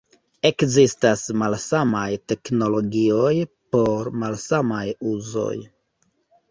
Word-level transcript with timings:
Ekzistas 0.49 1.25
malsamaj 1.41 2.07
teknologioj 2.33 3.35
por 3.77 4.11
malsamaj 4.25 4.85
uzoj. 5.15 5.57